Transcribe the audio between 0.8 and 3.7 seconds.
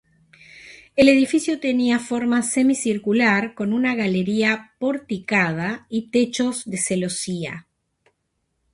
El edificio tenía forma semicircular,